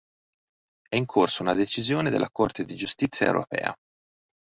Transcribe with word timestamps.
È 0.89 0.95
in 0.95 1.05
corso 1.05 1.43
una 1.43 1.53
decisione 1.53 2.09
della 2.09 2.31
Corte 2.31 2.65
di 2.65 2.73
giustizia 2.75 3.27
europea. 3.27 3.71